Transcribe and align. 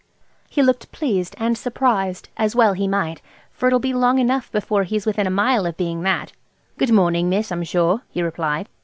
He 0.49 0.63
looked 0.63 0.91
pleased 0.91 1.35
and 1.37 1.55
surprised, 1.55 2.29
as 2.35 2.55
well 2.55 2.73
he 2.73 2.87
might, 2.87 3.21
for 3.51 3.67
it'll 3.67 3.77
be 3.77 3.93
long 3.93 4.17
enough 4.17 4.51
before 4.51 4.81
he's 4.81 5.05
within 5.05 5.27
a 5.27 5.29
mile 5.29 5.67
of 5.67 5.77
being 5.77 6.01
that. 6.01 6.33
"Good 6.79 6.91
morning, 6.91 7.29
miss, 7.29 7.51
I'm 7.51 7.61
sure," 7.63 8.01
he 8.09 8.23
replied. 8.23 8.67